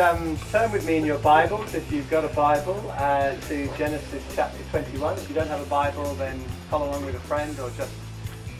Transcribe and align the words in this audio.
um, 0.00 0.38
turn 0.50 0.72
with 0.72 0.86
me 0.86 0.96
in 0.96 1.04
your 1.04 1.18
Bibles, 1.18 1.74
if 1.74 1.92
you've 1.92 2.08
got 2.08 2.24
a 2.24 2.34
Bible, 2.34 2.82
uh, 2.96 3.34
to 3.48 3.68
Genesis 3.76 4.24
chapter 4.34 4.58
21. 4.70 5.14
If 5.18 5.28
you 5.28 5.34
don't 5.34 5.48
have 5.48 5.60
a 5.60 5.68
Bible, 5.68 6.14
then 6.14 6.38
follow 6.70 6.88
along 6.88 7.04
with 7.04 7.14
a 7.16 7.20
friend 7.20 7.58
or 7.60 7.68
just 7.76 7.92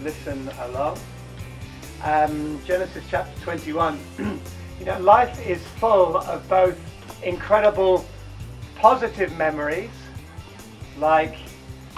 listen 0.02 0.50
along. 0.60 0.98
Um, 2.04 2.60
Genesis 2.66 3.02
chapter 3.10 3.40
21. 3.40 3.98
you 4.18 4.84
know, 4.84 4.98
life 5.00 5.46
is 5.46 5.66
full 5.78 6.18
of 6.18 6.46
both 6.46 6.78
incredible 7.22 8.04
positive 8.76 9.34
memories, 9.38 9.90
like 10.98 11.36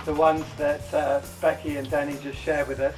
the 0.04 0.14
ones 0.14 0.44
that 0.56 0.94
uh, 0.94 1.20
Becky 1.40 1.78
and 1.78 1.90
Danny 1.90 2.16
just 2.22 2.38
shared 2.38 2.68
with 2.68 2.78
us, 2.78 2.94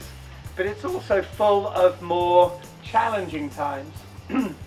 but 0.56 0.66
it's 0.66 0.84
also 0.84 1.22
full 1.22 1.68
of 1.68 2.00
more 2.02 2.60
challenging 2.82 3.48
times. 3.48 3.94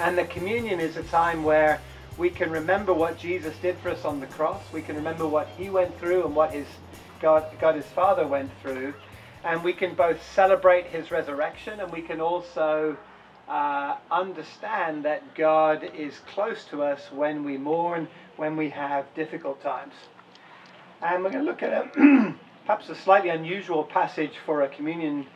and 0.00 0.16
the 0.16 0.24
communion 0.24 0.80
is 0.80 0.96
a 0.96 1.02
time 1.04 1.44
where 1.44 1.78
we 2.16 2.30
can 2.30 2.50
remember 2.50 2.94
what 2.94 3.18
Jesus 3.18 3.54
did 3.58 3.76
for 3.78 3.90
us 3.90 4.06
on 4.06 4.18
the 4.18 4.26
cross. 4.28 4.62
We 4.72 4.80
can 4.80 4.96
remember 4.96 5.26
what 5.26 5.46
he 5.58 5.68
went 5.68 5.98
through 6.00 6.24
and 6.24 6.34
what 6.34 6.52
his 6.52 6.66
God, 7.20 7.44
God 7.60 7.74
his 7.74 7.84
Father 7.84 8.26
went 8.26 8.50
through. 8.62 8.94
And 9.44 9.62
we 9.62 9.74
can 9.74 9.94
both 9.94 10.18
celebrate 10.32 10.86
his 10.86 11.10
resurrection 11.10 11.80
and 11.80 11.92
we 11.92 12.00
can 12.00 12.18
also 12.18 12.96
uh, 13.46 13.96
understand 14.10 15.04
that 15.04 15.34
God 15.34 15.90
is 15.94 16.18
close 16.32 16.64
to 16.70 16.82
us 16.82 17.12
when 17.12 17.44
we 17.44 17.58
mourn, 17.58 18.08
when 18.38 18.56
we 18.56 18.70
have 18.70 19.04
difficult 19.14 19.62
times. 19.62 19.92
And 21.02 21.22
we're 21.22 21.30
going 21.30 21.44
to 21.44 21.50
look 21.50 21.62
at 21.62 21.72
a, 21.74 22.34
perhaps 22.64 22.88
a 22.88 22.94
slightly 22.94 23.28
unusual 23.28 23.84
passage 23.84 24.32
for 24.46 24.62
a 24.62 24.68
communion 24.68 25.26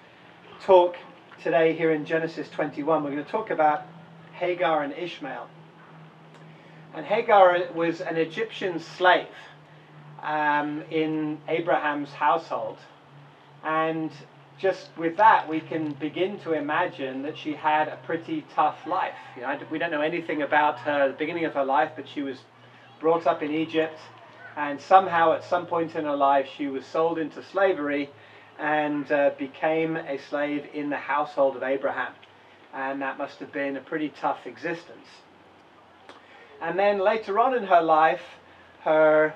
talk 0.63 0.97
today 1.43 1.75
here 1.75 1.93
in 1.93 2.07
Genesis 2.07 2.49
21. 2.49 3.05
We're 3.05 3.11
going 3.11 3.25
to 3.25 3.31
talk 3.31 3.51
about 3.51 3.83
Hagar 4.39 4.83
and 4.83 4.93
Ishmael. 4.93 5.49
And 6.95 7.05
Hagar 7.07 7.59
was 7.75 8.01
an 8.01 8.17
Egyptian 8.17 8.79
slave 8.79 9.27
um, 10.23 10.83
in 10.91 11.39
Abraham's 11.49 12.13
household. 12.13 12.79
And 13.65 14.11
just 14.59 14.89
with 14.97 15.17
that, 15.17 15.49
we 15.49 15.61
can 15.61 15.93
begin 15.95 16.39
to 16.41 16.53
imagine 16.53 17.23
that 17.23 17.37
she 17.37 17.55
had 17.55 17.89
a 17.89 17.99
pretty 18.05 18.45
tough 18.55 18.87
life. 18.87 19.15
You 19.37 19.43
know, 19.43 19.59
we 19.71 19.79
don't 19.79 19.91
know 19.91 20.01
anything 20.01 20.43
about 20.43 20.79
her, 20.81 21.09
the 21.09 21.15
beginning 21.15 21.45
of 21.45 21.55
her 21.55 21.65
life, 21.65 21.93
but 21.97 22.09
she 22.09 22.23
was 22.23 22.39
brought 23.01 23.27
up 23.27 23.43
in 23.43 23.51
Egypt, 23.51 23.99
and 24.57 24.81
somehow 24.81 25.33
at 25.33 25.45
some 25.45 25.67
point 25.67 25.97
in 25.97 26.05
her 26.05 26.17
life, 26.17 26.49
she 26.57 26.69
was 26.69 26.87
sold 26.87 27.19
into 27.19 27.43
slavery 27.43 28.11
and 28.59 29.11
uh, 29.11 29.31
became 29.37 29.97
a 29.97 30.17
slave 30.19 30.65
in 30.73 30.89
the 30.89 30.97
household 30.97 31.57
of 31.57 31.63
Abraham. 31.63 32.13
And 32.75 33.01
that 33.03 33.19
must 33.19 33.39
have 33.39 33.53
been 33.53 33.77
a 33.77 33.81
pretty 33.81 34.09
tough 34.09 34.47
existence. 34.47 35.07
And 36.61 36.79
then 36.79 36.99
later 36.99 37.39
on 37.39 37.55
in 37.55 37.65
her 37.65 37.81
life, 37.81 38.23
her 38.83 39.35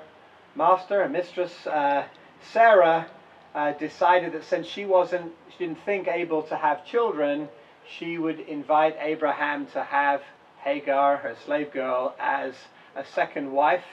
master 0.55 1.03
and 1.03 1.12
mistress, 1.12 1.66
uh, 1.66 2.05
Sarah, 2.41 3.06
uh, 3.55 3.72
decided 3.72 4.33
that 4.33 4.44
since 4.44 4.66
she 4.66 4.84
wasn't, 4.84 5.33
she 5.50 5.66
didn't 5.66 5.78
think 5.84 6.09
able 6.09 6.42
to 6.42 6.56
have 6.56 6.84
children, 6.84 7.48
she 7.86 8.19
would 8.19 8.41
invite 8.41 8.97
Abraham 9.00 9.66
to 9.66 9.83
have 9.83 10.22
Hagar, 10.62 11.19
her 11.19 11.36
slave 11.44 11.72
girl, 11.72 12.14
as 12.19 12.55
a 12.97 13.05
second 13.05 13.53
wife 13.53 13.84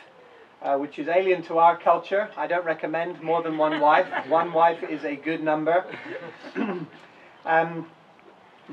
uh, 0.66 0.77
which 0.77 0.97
is 0.97 1.07
alien 1.07 1.43
to 1.43 1.59
our 1.59 1.77
culture. 1.77 2.29
I 2.35 2.47
don't 2.47 2.66
recommend 2.66 3.21
more 3.21 3.43
than 3.43 3.57
one 3.57 3.79
wife. 3.79 4.07
one 4.27 4.51
wife 4.51 4.81
is 4.83 5.03
a 5.03 5.16
good 5.16 5.43
number. 5.43 5.85
um, 7.45 7.88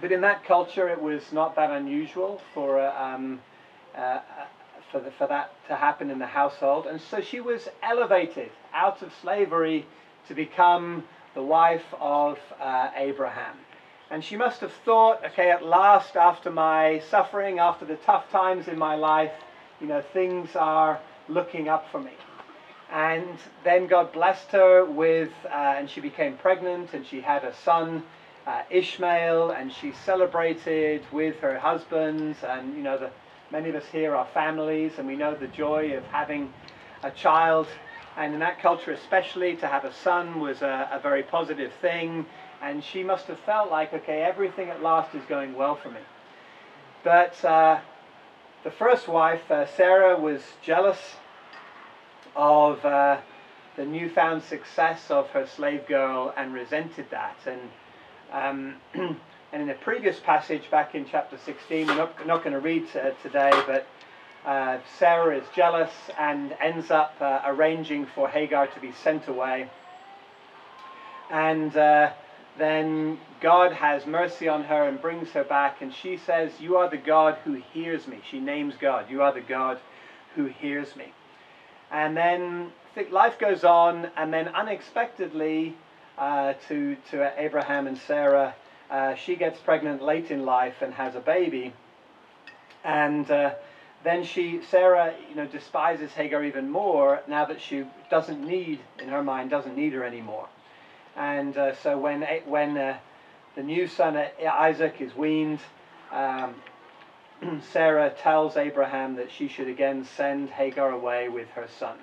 but 0.00 0.12
in 0.12 0.20
that 0.22 0.44
culture, 0.44 0.88
it 0.88 1.00
was 1.00 1.22
not 1.32 1.54
that 1.56 1.70
unusual 1.70 2.40
for, 2.54 2.80
uh, 2.80 3.14
um, 3.14 3.40
uh, 3.96 4.20
for, 4.90 5.00
the, 5.00 5.10
for 5.12 5.26
that 5.26 5.52
to 5.68 5.76
happen 5.76 6.10
in 6.10 6.18
the 6.18 6.26
household. 6.26 6.86
And 6.86 7.00
so 7.00 7.20
she 7.20 7.40
was 7.40 7.68
elevated 7.82 8.50
out 8.72 9.02
of 9.02 9.12
slavery 9.20 9.86
to 10.28 10.34
become 10.34 11.04
the 11.34 11.42
wife 11.42 11.84
of 12.00 12.38
uh, 12.60 12.90
Abraham. 12.96 13.56
And 14.10 14.22
she 14.22 14.36
must 14.36 14.60
have 14.60 14.72
thought, 14.84 15.24
okay, 15.24 15.50
at 15.50 15.64
last, 15.64 16.16
after 16.16 16.50
my 16.50 17.02
suffering, 17.10 17.58
after 17.58 17.86
the 17.86 17.96
tough 17.96 18.30
times 18.30 18.68
in 18.68 18.78
my 18.78 18.94
life, 18.94 19.32
you 19.80 19.86
know, 19.86 20.02
things 20.12 20.54
are 20.54 21.00
looking 21.28 21.68
up 21.68 21.90
for 21.90 22.00
me. 22.00 22.12
And 22.92 23.38
then 23.64 23.86
God 23.86 24.12
blessed 24.12 24.50
her 24.50 24.84
with, 24.84 25.30
uh, 25.46 25.76
and 25.78 25.88
she 25.88 26.00
became 26.00 26.36
pregnant, 26.36 26.92
and 26.92 27.06
she 27.06 27.22
had 27.22 27.42
a 27.42 27.54
son, 27.64 28.02
uh, 28.46 28.62
Ishmael, 28.70 29.50
and 29.52 29.72
she 29.72 29.92
celebrated 30.04 31.02
with 31.12 31.38
her 31.40 31.58
husband. 31.58 32.36
And 32.46 32.76
you 32.76 32.82
know, 32.82 32.98
the, 32.98 33.10
many 33.50 33.68
of 33.68 33.74
us 33.76 33.86
here 33.92 34.14
are 34.14 34.26
families, 34.34 34.92
and 34.98 35.06
we 35.06 35.16
know 35.16 35.34
the 35.34 35.48
joy 35.48 35.96
of 35.96 36.04
having 36.06 36.52
a 37.02 37.10
child. 37.10 37.66
And 38.16 38.34
in 38.34 38.40
that 38.40 38.60
culture, 38.60 38.92
especially, 38.92 39.56
to 39.56 39.66
have 39.66 39.84
a 39.84 39.92
son 39.92 40.40
was 40.40 40.62
a, 40.62 40.88
a 40.92 40.98
very 40.98 41.22
positive 41.22 41.72
thing. 41.80 42.26
And 42.60 42.84
she 42.84 43.02
must 43.02 43.26
have 43.26 43.40
felt 43.40 43.70
like, 43.70 43.92
okay, 43.92 44.22
everything 44.22 44.68
at 44.68 44.82
last 44.82 45.14
is 45.14 45.24
going 45.28 45.54
well 45.54 45.74
for 45.74 45.90
me. 45.90 46.00
But 47.02 47.44
uh, 47.44 47.80
the 48.62 48.70
first 48.70 49.08
wife, 49.08 49.50
uh, 49.50 49.66
Sarah, 49.66 50.16
was 50.18 50.42
jealous 50.62 51.16
of 52.36 52.84
uh, 52.84 53.18
the 53.76 53.84
newfound 53.84 54.42
success 54.42 55.10
of 55.10 55.28
her 55.30 55.46
slave 55.46 55.86
girl 55.86 56.32
and 56.36 56.52
resented 56.54 57.06
that. 57.10 57.36
And, 57.46 57.60
um, 58.32 58.76
and 58.94 59.16
in 59.52 59.70
a 59.70 59.74
previous 59.74 60.18
passage 60.18 60.70
back 60.70 60.94
in 60.94 61.06
chapter 61.08 61.36
16, 61.44 61.86
we're 61.86 61.94
not, 61.94 62.26
not 62.26 62.42
going 62.42 62.54
to 62.54 62.60
read 62.60 62.84
uh, 62.96 63.10
today, 63.22 63.50
but 63.66 63.86
uh, 64.46 64.78
Sarah 64.98 65.36
is 65.36 65.44
jealous 65.54 65.92
and 66.18 66.56
ends 66.60 66.90
up 66.90 67.14
uh, 67.20 67.42
arranging 67.44 68.06
for 68.06 68.28
Hagar 68.28 68.66
to 68.68 68.80
be 68.80 68.92
sent 68.92 69.28
away. 69.28 69.70
And 71.30 71.76
uh, 71.76 72.12
then 72.58 73.18
God 73.40 73.72
has 73.72 74.06
mercy 74.06 74.48
on 74.48 74.64
her 74.64 74.88
and 74.88 75.00
brings 75.00 75.30
her 75.30 75.44
back, 75.44 75.82
and 75.82 75.92
she 75.94 76.16
says, 76.16 76.52
You 76.58 76.76
are 76.76 76.90
the 76.90 76.96
God 76.96 77.38
who 77.44 77.62
hears 77.72 78.06
me. 78.06 78.20
She 78.30 78.40
names 78.40 78.74
God. 78.80 79.10
You 79.10 79.22
are 79.22 79.32
the 79.32 79.40
God 79.40 79.78
who 80.34 80.46
hears 80.46 80.96
me. 80.96 81.12
And 81.90 82.16
then 82.16 82.72
life 83.10 83.38
goes 83.38 83.64
on, 83.64 84.10
and 84.16 84.32
then 84.32 84.48
unexpectedly, 84.48 85.76
uh, 86.18 86.54
to, 86.68 86.96
to 87.10 87.32
Abraham 87.40 87.86
and 87.86 87.96
Sarah, 87.96 88.54
uh, 88.90 89.14
she 89.14 89.36
gets 89.36 89.58
pregnant 89.60 90.02
late 90.02 90.30
in 90.30 90.44
life 90.44 90.82
and 90.82 90.92
has 90.94 91.14
a 91.14 91.20
baby. 91.20 91.72
And 92.84 93.30
uh, 93.30 93.54
then 94.04 94.24
she, 94.24 94.60
Sarah, 94.70 95.14
you 95.28 95.34
know, 95.34 95.46
despises 95.46 96.12
Hagar 96.12 96.44
even 96.44 96.70
more 96.70 97.22
now 97.28 97.44
that 97.46 97.60
she 97.60 97.84
doesn't 98.10 98.44
need, 98.46 98.80
in 98.98 99.08
her 99.08 99.22
mind, 99.22 99.50
doesn't 99.50 99.76
need 99.76 99.92
her 99.92 100.04
anymore. 100.04 100.48
And 101.16 101.56
uh, 101.56 101.74
so 101.76 101.98
when, 101.98 102.22
when 102.46 102.76
uh, 102.76 102.98
the 103.54 103.62
new 103.62 103.86
son 103.86 104.16
Isaac 104.44 105.00
is 105.00 105.14
weaned, 105.14 105.60
um, 106.10 106.54
Sarah 107.72 108.10
tells 108.10 108.56
Abraham 108.56 109.16
that 109.16 109.30
she 109.30 109.48
should 109.48 109.68
again 109.68 110.04
send 110.04 110.50
Hagar 110.50 110.90
away 110.90 111.28
with 111.28 111.48
her 111.50 111.68
son. 111.78 111.96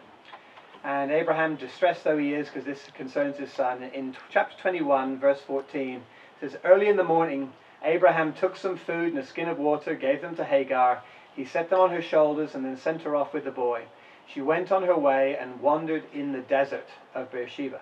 And 0.84 1.12
Abraham, 1.12 1.56
distressed 1.56 2.06
though 2.06 2.17
he 2.17 2.34
is, 2.34 2.47
because 2.47 2.63
this 2.63 2.88
concerns 2.95 3.38
his 3.38 3.51
son, 3.51 3.84
in 3.84 4.16
chapter 4.29 4.56
21, 4.62 5.19
verse 5.19 5.41
14, 5.41 6.01
says, 6.40 6.57
Early 6.63 6.88
in 6.88 6.95
the 6.95 7.03
morning, 7.03 7.51
Abraham 7.84 8.34
took 8.34 8.56
some 8.56 8.78
food 8.78 9.13
and 9.13 9.19
a 9.19 9.25
skin 9.25 9.50
of 9.50 9.59
water, 9.59 9.94
gave 9.95 10.22
them 10.22 10.35
to 10.38 10.44
Hagar. 10.45 11.03
He 11.35 11.44
set 11.45 11.69
them 11.69 11.79
on 11.79 11.91
her 11.91 12.01
shoulders 12.01 12.56
and 12.56 12.63
then 12.63 12.78
sent 12.78 13.01
her 13.01 13.16
off 13.16 13.34
with 13.34 13.44
the 13.44 13.51
boy. 13.51 13.84
She 14.25 14.41
went 14.41 14.72
on 14.72 14.84
her 14.84 14.97
way 14.97 15.38
and 15.38 15.62
wandered 15.62 16.03
in 16.13 16.31
the 16.31 16.41
desert 16.41 16.88
of 17.14 17.32
Beersheba. 17.32 17.82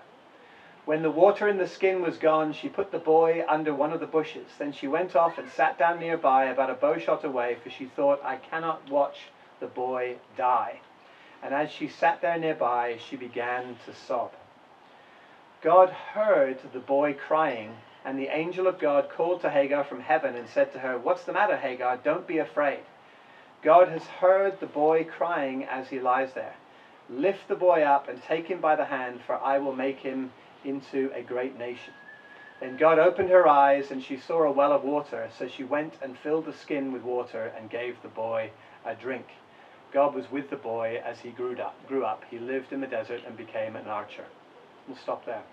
When 0.85 1.01
the 1.01 1.11
water 1.11 1.47
in 1.47 1.57
the 1.57 1.67
skin 1.67 2.01
was 2.01 2.17
gone, 2.17 2.53
she 2.53 2.69
put 2.69 2.91
the 2.91 2.99
boy 2.99 3.43
under 3.47 3.73
one 3.73 3.91
of 3.91 3.99
the 3.99 4.07
bushes. 4.07 4.47
Then 4.57 4.71
she 4.71 4.87
went 4.87 5.15
off 5.15 5.37
and 5.37 5.49
sat 5.49 5.77
down 5.77 5.99
nearby, 5.99 6.45
about 6.45 6.69
a 6.69 6.75
bow 6.75 6.97
shot 6.97 7.25
away, 7.25 7.57
for 7.61 7.69
she 7.69 7.85
thought, 7.85 8.23
I 8.23 8.37
cannot 8.37 8.89
watch 8.89 9.17
the 9.59 9.67
boy 9.67 10.15
die. 10.37 10.79
And 11.43 11.53
as 11.53 11.71
she 11.71 11.87
sat 11.87 12.21
there 12.21 12.37
nearby, 12.37 12.97
she 12.97 13.15
began 13.15 13.77
to 13.85 13.93
sob. 13.93 14.31
God 15.61 15.89
heard 15.89 16.59
the 16.73 16.79
boy 16.79 17.13
crying, 17.13 17.75
and 18.05 18.17
the 18.17 18.35
angel 18.35 18.67
of 18.67 18.79
God 18.79 19.09
called 19.09 19.41
to 19.41 19.49
Hagar 19.49 19.83
from 19.83 20.01
heaven 20.01 20.35
and 20.35 20.47
said 20.47 20.71
to 20.73 20.79
her, 20.79 20.97
What's 20.97 21.23
the 21.23 21.33
matter, 21.33 21.57
Hagar? 21.57 21.97
Don't 21.97 22.27
be 22.27 22.37
afraid. 22.37 22.79
God 23.63 23.89
has 23.89 24.03
heard 24.03 24.59
the 24.59 24.67
boy 24.67 25.03
crying 25.03 25.63
as 25.65 25.89
he 25.89 25.99
lies 25.99 26.33
there. 26.33 26.55
Lift 27.09 27.47
the 27.47 27.55
boy 27.55 27.81
up 27.81 28.07
and 28.07 28.21
take 28.21 28.47
him 28.47 28.61
by 28.61 28.75
the 28.75 28.85
hand, 28.85 29.21
for 29.25 29.35
I 29.35 29.57
will 29.57 29.75
make 29.75 29.99
him 29.99 30.31
into 30.63 31.11
a 31.13 31.21
great 31.21 31.57
nation. 31.57 31.93
Then 32.59 32.77
God 32.77 32.99
opened 32.99 33.29
her 33.29 33.47
eyes, 33.47 33.91
and 33.91 34.03
she 34.03 34.17
saw 34.17 34.43
a 34.43 34.51
well 34.51 34.73
of 34.73 34.83
water. 34.83 35.29
So 35.37 35.47
she 35.47 35.63
went 35.63 35.93
and 36.01 36.17
filled 36.17 36.45
the 36.45 36.53
skin 36.53 36.91
with 36.91 37.03
water 37.03 37.51
and 37.57 37.69
gave 37.69 38.01
the 38.01 38.07
boy 38.07 38.51
a 38.85 38.95
drink. 38.95 39.27
God 39.93 40.13
was 40.13 40.29
with 40.31 40.49
the 40.49 40.55
boy 40.55 41.01
as 41.05 41.19
he 41.19 41.29
grew 41.29 41.57
up. 41.57 41.75
Grew 41.87 42.03
up. 42.03 42.23
He 42.29 42.39
lived 42.39 42.73
in 42.73 42.81
the 42.81 42.87
desert 42.87 43.21
and 43.25 43.37
became 43.37 43.75
an 43.75 43.87
archer. 43.87 44.25
We'll 44.87 44.97
stop 44.97 45.25
there. 45.25 45.43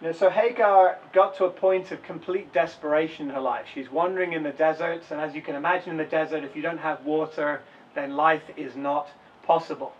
Know, 0.00 0.12
so 0.12 0.30
Hagar 0.30 0.98
got 1.12 1.36
to 1.36 1.44
a 1.44 1.50
point 1.50 1.92
of 1.92 2.02
complete 2.02 2.54
desperation 2.54 3.28
in 3.28 3.34
her 3.34 3.40
life. 3.40 3.66
She's 3.72 3.90
wandering 3.90 4.32
in 4.32 4.42
the 4.42 4.50
desert, 4.50 5.02
and 5.10 5.20
as 5.20 5.34
you 5.34 5.42
can 5.42 5.54
imagine 5.54 5.90
in 5.90 5.96
the 5.98 6.04
desert, 6.04 6.42
if 6.42 6.56
you 6.56 6.62
don't 6.62 6.78
have 6.78 7.04
water, 7.04 7.60
then 7.94 8.16
life 8.16 8.44
is 8.56 8.76
not 8.76 9.08
possible. 9.42 9.92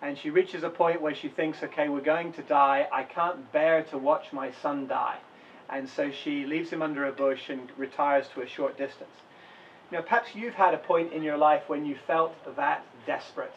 And 0.00 0.16
she 0.16 0.30
reaches 0.30 0.62
a 0.62 0.70
point 0.70 1.02
where 1.02 1.14
she 1.14 1.28
thinks, 1.28 1.62
okay, 1.62 1.90
we're 1.90 2.00
going 2.00 2.32
to 2.32 2.42
die. 2.42 2.88
I 2.90 3.02
can't 3.02 3.52
bear 3.52 3.82
to 3.84 3.98
watch 3.98 4.32
my 4.32 4.50
son 4.50 4.86
die. 4.86 5.18
And 5.68 5.86
so 5.88 6.10
she 6.10 6.46
leaves 6.46 6.70
him 6.70 6.80
under 6.80 7.04
a 7.04 7.12
bush 7.12 7.50
and 7.50 7.70
retires 7.76 8.28
to 8.34 8.40
a 8.40 8.46
short 8.46 8.78
distance. 8.78 9.10
Know, 9.92 10.00
perhaps 10.00 10.34
you've 10.34 10.54
had 10.54 10.72
a 10.72 10.78
point 10.78 11.12
in 11.12 11.22
your 11.22 11.36
life 11.36 11.64
when 11.66 11.84
you 11.84 11.96
felt 12.06 12.32
that 12.56 12.82
desperate 13.04 13.52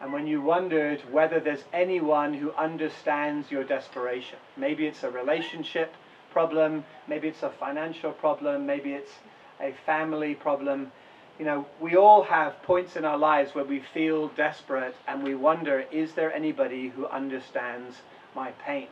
and 0.00 0.12
when 0.12 0.26
you 0.26 0.42
wondered 0.42 1.00
whether 1.12 1.38
there's 1.38 1.62
anyone 1.72 2.34
who 2.34 2.50
understands 2.54 3.52
your 3.52 3.62
desperation. 3.62 4.40
Maybe 4.56 4.88
it's 4.88 5.04
a 5.04 5.10
relationship 5.12 5.94
problem, 6.32 6.84
maybe 7.06 7.28
it's 7.28 7.44
a 7.44 7.50
financial 7.50 8.10
problem, 8.10 8.66
maybe 8.66 8.94
it's 8.94 9.12
a 9.60 9.72
family 9.86 10.34
problem. 10.34 10.90
You 11.38 11.44
know, 11.44 11.66
we 11.80 11.94
all 11.94 12.24
have 12.24 12.60
points 12.64 12.96
in 12.96 13.04
our 13.04 13.18
lives 13.18 13.54
where 13.54 13.64
we 13.64 13.80
feel 13.94 14.26
desperate 14.30 14.96
and 15.06 15.22
we 15.22 15.36
wonder, 15.36 15.84
is 15.92 16.14
there 16.14 16.34
anybody 16.34 16.88
who 16.88 17.06
understands 17.06 17.94
my 18.34 18.50
pain? 18.66 18.88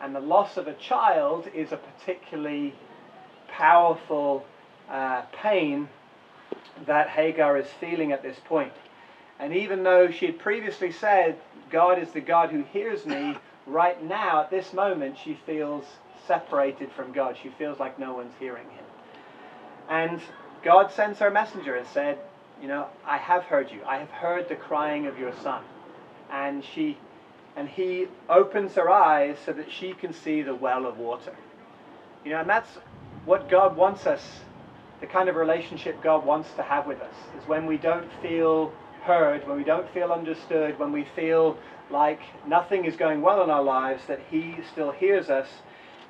And 0.00 0.14
the 0.14 0.20
loss 0.20 0.56
of 0.56 0.68
a 0.68 0.74
child 0.74 1.48
is 1.54 1.70
a 1.70 1.76
particularly 1.76 2.74
powerful 3.50 4.46
uh, 4.88 5.20
pain 5.32 5.86
that 6.86 7.08
Hagar 7.08 7.56
is 7.56 7.66
feeling 7.80 8.12
at 8.12 8.22
this 8.22 8.38
point. 8.44 8.72
And 9.38 9.54
even 9.54 9.82
though 9.82 10.10
she 10.10 10.26
had 10.26 10.38
previously 10.38 10.90
said, 10.90 11.38
God 11.70 11.98
is 11.98 12.10
the 12.10 12.20
God 12.20 12.50
who 12.50 12.62
hears 12.64 13.06
me, 13.06 13.36
right 13.66 14.02
now, 14.02 14.42
at 14.42 14.50
this 14.50 14.72
moment, 14.72 15.16
she 15.22 15.38
feels 15.46 15.84
separated 16.26 16.90
from 16.92 17.12
God. 17.12 17.36
She 17.40 17.50
feels 17.50 17.78
like 17.78 17.98
no 17.98 18.14
one's 18.14 18.34
hearing 18.38 18.68
him. 18.70 18.84
And 19.88 20.20
God 20.62 20.90
sends 20.90 21.18
her 21.20 21.28
a 21.28 21.32
messenger 21.32 21.76
and 21.76 21.86
said, 21.86 22.18
You 22.60 22.68
know, 22.68 22.86
I 23.06 23.16
have 23.16 23.44
heard 23.44 23.70
you. 23.70 23.80
I 23.86 23.98
have 23.98 24.10
heard 24.10 24.48
the 24.48 24.56
crying 24.56 25.06
of 25.06 25.18
your 25.18 25.32
son. 25.42 25.62
And 26.30 26.64
she 26.64 26.98
and 27.56 27.68
he 27.68 28.06
opens 28.28 28.74
her 28.74 28.88
eyes 28.88 29.36
so 29.44 29.52
that 29.52 29.72
she 29.72 29.92
can 29.92 30.12
see 30.12 30.42
the 30.42 30.54
well 30.54 30.86
of 30.86 30.98
water. 30.98 31.34
You 32.24 32.32
know, 32.32 32.40
and 32.40 32.48
that's 32.48 32.70
what 33.24 33.50
God 33.50 33.76
wants 33.76 34.06
us, 34.06 34.22
the 35.00 35.06
kind 35.06 35.28
of 35.28 35.36
relationship 35.36 36.02
God 36.02 36.24
wants 36.24 36.50
to 36.54 36.62
have 36.62 36.86
with 36.86 37.00
us, 37.00 37.14
is 37.40 37.48
when 37.48 37.66
we 37.66 37.76
don't 37.76 38.10
feel 38.20 38.72
heard, 39.02 39.46
when 39.46 39.56
we 39.56 39.64
don't 39.64 39.88
feel 39.94 40.12
understood, 40.12 40.78
when 40.78 40.92
we 40.92 41.06
feel 41.16 41.56
like 41.90 42.20
nothing 42.46 42.84
is 42.84 42.96
going 42.96 43.22
well 43.22 43.42
in 43.42 43.50
our 43.50 43.62
lives, 43.62 44.02
that 44.06 44.20
He 44.30 44.56
still 44.72 44.90
hears 44.90 45.30
us. 45.30 45.48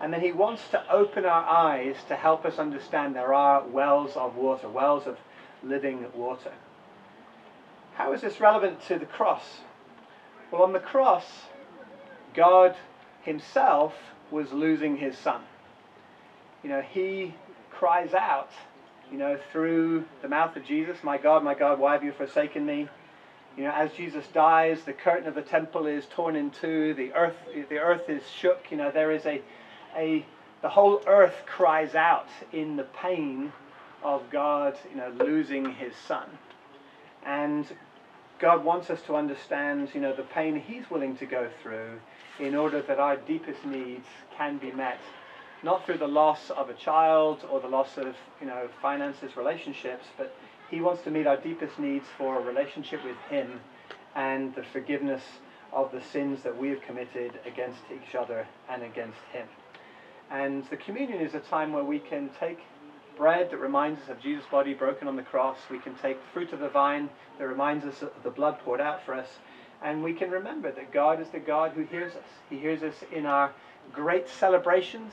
And 0.00 0.12
then 0.12 0.20
He 0.20 0.32
wants 0.32 0.68
to 0.70 0.90
open 0.90 1.24
our 1.24 1.44
eyes 1.44 1.96
to 2.08 2.16
help 2.16 2.44
us 2.44 2.58
understand 2.58 3.14
there 3.14 3.34
are 3.34 3.66
wells 3.66 4.16
of 4.16 4.36
water, 4.36 4.68
wells 4.68 5.06
of 5.06 5.18
living 5.62 6.06
water. 6.14 6.52
How 7.94 8.12
is 8.12 8.20
this 8.20 8.40
relevant 8.40 8.80
to 8.88 8.98
the 8.98 9.06
cross? 9.06 9.60
Well, 10.50 10.62
on 10.62 10.72
the 10.72 10.80
cross, 10.80 11.24
God 12.34 12.76
Himself 13.22 13.94
was 14.30 14.52
losing 14.52 14.96
His 14.96 15.16
Son. 15.18 15.42
You 16.62 16.70
know, 16.70 16.80
He 16.80 17.34
cries 17.70 18.14
out 18.14 18.50
you 19.10 19.18
know, 19.18 19.38
through 19.52 20.04
the 20.22 20.28
mouth 20.28 20.56
of 20.56 20.64
Jesus, 20.64 21.02
My 21.02 21.18
God, 21.18 21.42
my 21.42 21.54
God, 21.54 21.78
why 21.78 21.92
have 21.92 22.04
you 22.04 22.12
forsaken 22.12 22.64
me? 22.64 22.88
You 23.56 23.64
know, 23.64 23.72
as 23.72 23.92
Jesus 23.92 24.26
dies, 24.28 24.82
the 24.84 24.92
curtain 24.92 25.26
of 25.26 25.34
the 25.34 25.42
temple 25.42 25.86
is 25.86 26.06
torn 26.06 26.36
in 26.36 26.50
two, 26.50 26.94
the 26.94 27.12
earth, 27.12 27.36
the 27.68 27.78
earth 27.78 28.08
is 28.08 28.22
shook, 28.30 28.66
you 28.70 28.76
know, 28.76 28.90
there 28.90 29.10
is 29.10 29.26
a, 29.26 29.42
a, 29.96 30.24
the 30.62 30.68
whole 30.68 31.02
earth 31.06 31.34
cries 31.46 31.94
out 31.94 32.28
in 32.52 32.76
the 32.76 32.84
pain 32.84 33.52
of 34.02 34.22
God, 34.30 34.76
you 34.90 34.96
know, 34.96 35.12
losing 35.18 35.74
his 35.74 35.94
son. 35.96 36.28
And 37.26 37.66
God 38.38 38.64
wants 38.64 38.90
us 38.90 39.02
to 39.02 39.16
understand, 39.16 39.88
you 39.92 40.00
know, 40.00 40.14
the 40.14 40.22
pain 40.22 40.54
he's 40.54 40.88
willing 40.88 41.16
to 41.16 41.26
go 41.26 41.48
through 41.60 41.98
in 42.38 42.54
order 42.54 42.80
that 42.82 43.00
our 43.00 43.16
deepest 43.16 43.64
needs 43.64 44.06
can 44.36 44.58
be 44.58 44.70
met 44.70 45.00
not 45.62 45.84
through 45.84 45.98
the 45.98 46.08
loss 46.08 46.50
of 46.50 46.70
a 46.70 46.74
child 46.74 47.44
or 47.50 47.60
the 47.60 47.68
loss 47.68 47.96
of 47.96 48.14
you 48.40 48.46
know 48.46 48.68
finances, 48.80 49.36
relationships, 49.36 50.06
but 50.16 50.34
He 50.70 50.80
wants 50.80 51.02
to 51.02 51.10
meet 51.10 51.26
our 51.26 51.36
deepest 51.36 51.78
needs 51.78 52.06
for 52.16 52.38
a 52.38 52.42
relationship 52.42 53.04
with 53.04 53.16
Him 53.28 53.60
and 54.14 54.54
the 54.54 54.62
forgiveness 54.62 55.22
of 55.72 55.92
the 55.92 56.00
sins 56.00 56.42
that 56.42 56.56
we 56.56 56.68
have 56.70 56.80
committed 56.82 57.32
against 57.46 57.80
each 57.92 58.14
other 58.14 58.46
and 58.70 58.82
against 58.82 59.20
Him. 59.32 59.46
And 60.30 60.64
the 60.70 60.76
communion 60.76 61.20
is 61.20 61.34
a 61.34 61.40
time 61.40 61.72
where 61.72 61.84
we 61.84 61.98
can 61.98 62.30
take 62.38 62.60
bread 63.16 63.50
that 63.50 63.58
reminds 63.58 64.00
us 64.02 64.08
of 64.10 64.20
Jesus' 64.20 64.46
body 64.50 64.74
broken 64.74 65.08
on 65.08 65.16
the 65.16 65.22
cross. 65.22 65.58
We 65.70 65.78
can 65.78 65.94
take 65.96 66.18
fruit 66.32 66.52
of 66.52 66.60
the 66.60 66.68
vine 66.68 67.10
that 67.38 67.46
reminds 67.46 67.84
us 67.84 68.02
of 68.02 68.12
the 68.22 68.30
blood 68.30 68.58
poured 68.60 68.80
out 68.80 69.04
for 69.04 69.14
us. 69.14 69.28
And 69.82 70.02
we 70.02 70.12
can 70.12 70.30
remember 70.30 70.70
that 70.70 70.92
God 70.92 71.20
is 71.20 71.28
the 71.30 71.38
God 71.38 71.72
who 71.72 71.82
hears 71.82 72.14
us. 72.14 72.28
He 72.48 72.58
hears 72.58 72.82
us 72.82 72.94
in 73.12 73.26
our 73.26 73.52
great 73.92 74.28
celebrations 74.28 75.12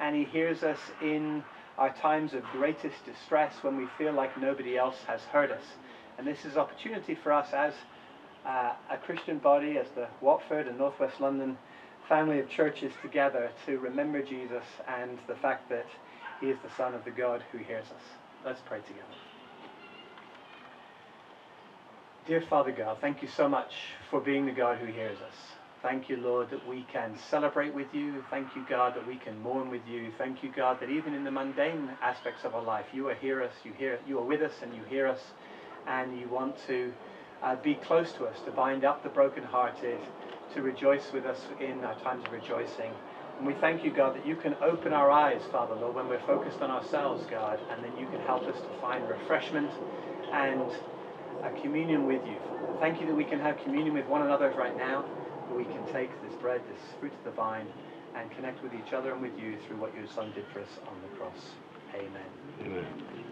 and 0.00 0.14
He 0.14 0.24
hears 0.24 0.62
us 0.62 0.78
in 1.02 1.42
our 1.78 1.92
times 1.94 2.34
of 2.34 2.42
greatest 2.52 3.04
distress 3.04 3.54
when 3.62 3.76
we 3.76 3.86
feel 3.98 4.12
like 4.12 4.40
nobody 4.40 4.76
else 4.76 4.96
has 5.06 5.20
heard 5.22 5.50
us. 5.50 5.64
And 6.18 6.26
this 6.26 6.44
is 6.44 6.56
opportunity 6.56 7.14
for 7.14 7.32
us 7.32 7.52
as 7.52 7.74
uh, 8.46 8.74
a 8.90 8.96
Christian 8.98 9.38
body, 9.38 9.78
as 9.78 9.86
the 9.94 10.06
Watford 10.20 10.68
and 10.68 10.78
Northwest 10.78 11.20
London 11.20 11.58
family 12.08 12.38
of 12.38 12.48
churches 12.48 12.92
together 13.02 13.50
to 13.66 13.78
remember 13.78 14.22
Jesus 14.22 14.64
and 14.86 15.18
the 15.26 15.34
fact 15.36 15.68
that 15.70 15.86
He 16.40 16.48
is 16.48 16.58
the 16.62 16.70
Son 16.76 16.94
of 16.94 17.04
the 17.04 17.10
God 17.10 17.42
who 17.50 17.58
hears 17.58 17.86
us. 17.86 18.02
Let's 18.44 18.60
pray 18.66 18.80
together. 18.80 19.02
Dear 22.26 22.42
Father 22.42 22.72
God, 22.72 22.98
thank 23.00 23.22
you 23.22 23.28
so 23.28 23.48
much 23.48 23.72
for 24.10 24.20
being 24.20 24.46
the 24.46 24.52
God 24.52 24.78
who 24.78 24.86
hears 24.86 25.18
us. 25.18 25.63
Thank 25.84 26.08
you, 26.08 26.16
Lord, 26.16 26.48
that 26.48 26.66
we 26.66 26.86
can 26.90 27.14
celebrate 27.28 27.74
with 27.74 27.88
you. 27.92 28.24
Thank 28.30 28.56
you, 28.56 28.64
God, 28.70 28.94
that 28.94 29.06
we 29.06 29.16
can 29.16 29.38
mourn 29.42 29.68
with 29.68 29.82
you. 29.86 30.10
Thank 30.16 30.42
you, 30.42 30.50
God, 30.50 30.80
that 30.80 30.88
even 30.88 31.12
in 31.12 31.24
the 31.24 31.30
mundane 31.30 31.90
aspects 32.00 32.42
of 32.46 32.54
our 32.54 32.62
life, 32.62 32.86
you 32.94 33.10
are 33.10 33.14
hear 33.14 33.42
us, 33.42 33.52
you 33.64 33.72
hear, 33.74 34.00
you 34.08 34.18
are 34.18 34.24
with 34.24 34.40
us, 34.40 34.54
and 34.62 34.74
you 34.74 34.82
hear 34.88 35.06
us, 35.06 35.20
and 35.86 36.18
you 36.18 36.26
want 36.30 36.56
to 36.68 36.90
uh, 37.42 37.56
be 37.56 37.74
close 37.74 38.10
to 38.12 38.24
us, 38.24 38.34
to 38.46 38.50
bind 38.52 38.86
up 38.86 39.02
the 39.02 39.10
brokenhearted, 39.10 39.98
to 40.54 40.62
rejoice 40.62 41.12
with 41.12 41.26
us 41.26 41.38
in 41.60 41.84
our 41.84 41.98
times 42.00 42.24
of 42.24 42.32
rejoicing. 42.32 42.90
And 43.36 43.46
we 43.46 43.52
thank 43.60 43.84
you, 43.84 43.90
God, 43.90 44.16
that 44.16 44.26
you 44.26 44.36
can 44.36 44.54
open 44.62 44.94
our 44.94 45.10
eyes, 45.10 45.42
Father, 45.52 45.74
Lord, 45.74 45.96
when 45.96 46.08
we're 46.08 46.26
focused 46.26 46.62
on 46.62 46.70
ourselves, 46.70 47.26
God, 47.30 47.60
and 47.70 47.84
then 47.84 47.92
you 48.00 48.06
can 48.06 48.20
help 48.20 48.42
us 48.44 48.56
to 48.56 48.80
find 48.80 49.06
refreshment 49.06 49.70
and 50.32 50.62
a 51.44 51.50
communion 51.60 52.06
with 52.06 52.22
you. 52.26 52.38
Thank 52.80 53.02
you 53.02 53.06
that 53.06 53.14
we 53.14 53.24
can 53.24 53.38
have 53.38 53.58
communion 53.58 53.92
with 53.92 54.08
one 54.08 54.22
another 54.22 54.50
right 54.56 54.76
now 54.78 55.04
we 55.52 55.64
can 55.64 55.84
take 55.92 56.10
this 56.22 56.34
bread, 56.40 56.60
this 56.68 56.82
fruit 57.00 57.12
of 57.12 57.24
the 57.24 57.30
vine, 57.30 57.66
and 58.16 58.30
connect 58.32 58.62
with 58.62 58.72
each 58.74 58.92
other 58.92 59.12
and 59.12 59.22
with 59.22 59.38
you 59.38 59.56
through 59.66 59.76
what 59.76 59.94
your 59.96 60.06
Son 60.06 60.32
did 60.34 60.44
for 60.52 60.60
us 60.60 60.78
on 60.86 60.94
the 61.02 61.16
cross. 61.18 61.40
Amen. 61.94 62.30
Amen. 62.64 63.23